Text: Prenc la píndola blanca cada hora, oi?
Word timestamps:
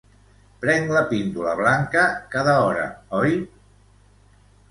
Prenc 0.61 0.93
la 0.93 1.03
píndola 1.09 1.51
blanca 1.59 2.07
cada 2.35 2.57
hora, 2.63 2.87
oi? 3.19 3.37